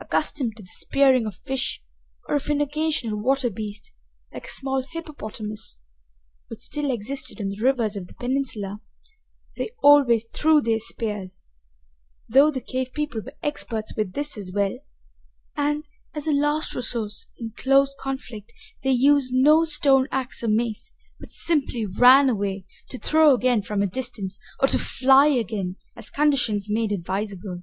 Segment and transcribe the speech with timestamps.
[0.00, 1.80] Accustomed to the spearing of fish
[2.26, 3.92] or of an occasional water beast,
[4.32, 5.78] like a small hippopotamus,
[6.48, 8.80] which still existed in the rivers of the peninsula,
[9.56, 11.44] they always threw their spears
[12.28, 14.76] though the cave people were experts with this as well
[15.56, 18.52] and, as a last resource in close conflict,
[18.82, 20.90] they used no stone ax or mace,
[21.20, 26.10] but simply ran away, to throw again from a distance, or to fly again, as
[26.10, 27.62] conditions made advisable.